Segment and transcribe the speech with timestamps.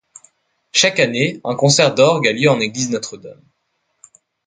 [0.71, 3.43] Chaque année, un concert d'orgue a lieu en l'église Notre-Dame.